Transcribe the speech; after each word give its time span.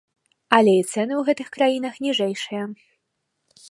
Але 0.57 0.73
і 0.77 0.79
цэны 0.93 1.13
ў 1.17 1.21
гэтых 1.29 1.47
краінах 1.59 1.93
ніжэйшыя. 2.09 2.63